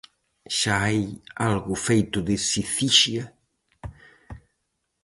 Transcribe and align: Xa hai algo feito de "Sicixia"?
Xa 0.57 0.75
hai 0.85 1.01
algo 1.49 1.75
feito 1.87 2.17
de 2.27 2.35
"Sicixia"? 2.49 3.23